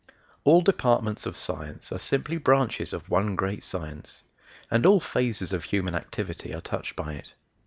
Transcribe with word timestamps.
All 0.45 0.61
departments 0.61 1.27
of 1.27 1.37
science 1.37 1.91
are 1.91 1.99
simply 1.99 2.37
branches 2.37 2.91
of 2.91 3.07
one 3.07 3.35
great 3.35 3.63
science, 3.63 4.23
and 4.71 4.83
all 4.83 4.99
phases 4.99 5.53
of 5.53 5.65
human 5.65 5.93
activity 5.93 6.55
are 6.55 6.61
touched 6.61 6.95
by 6.95 7.13
it. 7.13 7.33